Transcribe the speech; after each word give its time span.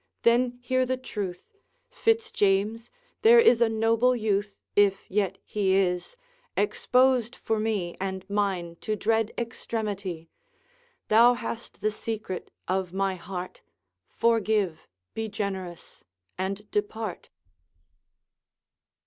then 0.23 0.57
hear 0.63 0.83
the 0.83 0.97
truth! 0.97 1.53
Fitz 1.91 2.31
James, 2.31 2.89
there 3.21 3.37
is 3.37 3.61
a 3.61 3.69
noble 3.69 4.15
youth 4.15 4.57
If 4.75 5.05
yet 5.11 5.37
he 5.43 5.75
is! 5.75 6.15
exposed 6.57 7.35
for 7.35 7.59
me 7.59 7.95
And 8.01 8.27
mine 8.27 8.77
to 8.81 8.95
dread 8.95 9.31
extremity 9.37 10.27
Thou 11.09 11.35
hast 11.35 11.81
the 11.81 11.91
secret 11.91 12.49
of 12.67 12.91
my 12.91 13.15
bears; 13.27 13.61
Forgive, 14.07 14.87
be 15.13 15.29
generous, 15.29 16.03
and 16.35 16.67
depart!' 16.71 17.29